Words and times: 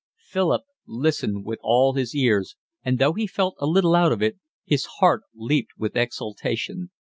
Philip 0.17 0.63
listened 0.87 1.45
with 1.45 1.59
all 1.61 1.93
his 1.93 2.15
ears, 2.15 2.55
and 2.83 2.97
though 2.97 3.13
he 3.13 3.27
felt 3.27 3.53
a 3.59 3.67
little 3.67 3.93
out 3.93 4.11
of 4.11 4.23
it, 4.23 4.39
his 4.65 4.85
heart 4.97 5.21
leaped 5.35 5.73
with 5.77 5.95
exultation. 5.95 6.89